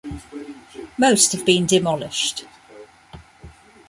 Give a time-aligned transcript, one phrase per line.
[0.97, 2.45] Most have been demolished.